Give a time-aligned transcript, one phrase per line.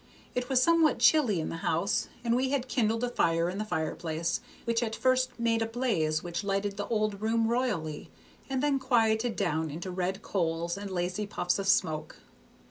[0.33, 3.63] It was somewhat chilly in the house, and we had kindled a fire in the
[3.63, 8.09] fireplace, which at first made a blaze which lighted the old room royally,
[8.49, 12.15] and then quieted down into red coals and lazy puffs of smoke.